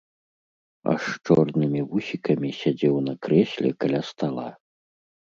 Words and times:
А 0.93 0.93
з 1.03 1.19
чорнымі 1.27 1.81
вусікамі 1.91 2.49
сядзеў 2.61 2.95
на 3.09 3.13
крэсле 3.27 3.69
каля 3.85 4.01
стала. 4.09 4.49